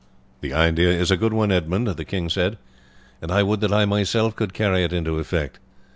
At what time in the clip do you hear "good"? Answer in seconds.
1.15-1.31